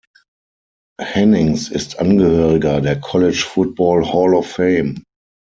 Hennings 0.99 1.69
ist 1.69 1.99
Angehöriger 1.99 2.81
der 2.81 2.99
College 2.99 3.45
Football 3.47 4.03
Hall 4.11 4.33
of 4.33 4.47
Fame. 4.47 5.03